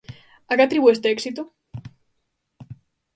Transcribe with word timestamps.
A 0.51 0.53
que 0.57 0.65
atribúe 0.65 0.89
este 0.95 1.07
éxito? 1.15 1.41